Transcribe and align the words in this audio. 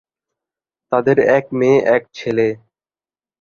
তাদের 0.91 1.17
এক 1.37 1.45
মেয়ে, 1.53 1.77
এক 1.95 2.03
ছেলে। 2.13 2.47